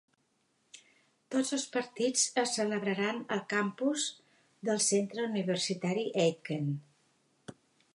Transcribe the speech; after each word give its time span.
Tots 1.35 1.51
els 1.57 1.65
partits 1.75 2.23
es 2.45 2.55
celebraran 2.61 3.21
al 3.37 3.45
campus 3.55 4.09
del 4.71 4.85
Centre 4.91 5.31
Universitari 5.31 6.11
Aitken. 6.29 6.79